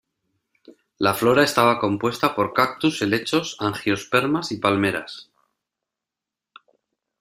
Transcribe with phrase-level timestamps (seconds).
[0.97, 5.29] La flora estaba compuesta por cactus, helechos, angiospermas, y palmeras.